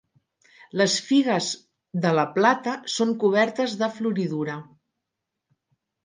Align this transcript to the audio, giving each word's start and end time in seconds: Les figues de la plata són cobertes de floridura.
Les 0.81 0.93
figues 1.09 1.49
de 2.05 2.13
la 2.19 2.23
plata 2.37 2.73
són 2.93 3.11
cobertes 3.23 3.75
de 3.83 3.91
floridura. 3.99 4.57